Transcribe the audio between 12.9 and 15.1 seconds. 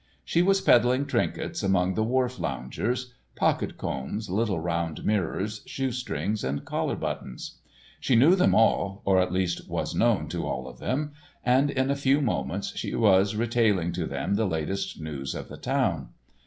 was retailing to them the latest